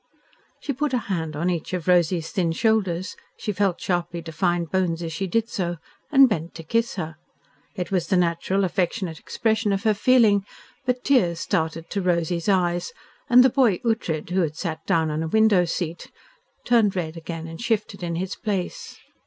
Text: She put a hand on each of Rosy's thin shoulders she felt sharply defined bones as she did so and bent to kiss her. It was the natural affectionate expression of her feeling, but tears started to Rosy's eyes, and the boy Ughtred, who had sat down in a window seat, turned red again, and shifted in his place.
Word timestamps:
She 0.61 0.73
put 0.73 0.95
a 0.95 1.13
hand 1.13 1.35
on 1.35 1.51
each 1.51 1.73
of 1.73 1.87
Rosy's 1.87 2.31
thin 2.31 2.53
shoulders 2.53 3.15
she 3.37 3.51
felt 3.51 3.79
sharply 3.79 4.19
defined 4.19 4.71
bones 4.71 5.03
as 5.03 5.13
she 5.13 5.27
did 5.27 5.47
so 5.47 5.77
and 6.11 6.27
bent 6.27 6.55
to 6.55 6.63
kiss 6.63 6.95
her. 6.95 7.17
It 7.75 7.91
was 7.91 8.07
the 8.07 8.17
natural 8.17 8.63
affectionate 8.63 9.19
expression 9.19 9.71
of 9.71 9.83
her 9.83 9.93
feeling, 9.93 10.43
but 10.87 11.03
tears 11.03 11.39
started 11.39 11.87
to 11.91 12.01
Rosy's 12.01 12.49
eyes, 12.49 12.93
and 13.29 13.43
the 13.43 13.49
boy 13.51 13.77
Ughtred, 13.85 14.31
who 14.31 14.41
had 14.41 14.55
sat 14.55 14.83
down 14.87 15.11
in 15.11 15.21
a 15.21 15.27
window 15.27 15.65
seat, 15.65 16.11
turned 16.65 16.95
red 16.95 17.15
again, 17.15 17.45
and 17.45 17.61
shifted 17.61 18.01
in 18.01 18.15
his 18.15 18.35
place. 18.35 18.97